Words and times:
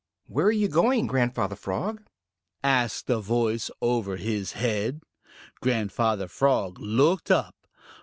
"Where 0.25 0.47
are 0.47 0.51
you 0.51 0.67
going, 0.67 1.05
Grandfather 1.05 1.55
Frog?" 1.55 2.01
asked 2.63 3.07
a 3.11 3.19
voice 3.19 3.69
over 3.83 4.15
his 4.15 4.53
head. 4.53 5.03
Grandfather 5.59 6.27
Frog 6.27 6.79
looked 6.79 7.29
up. 7.29 7.53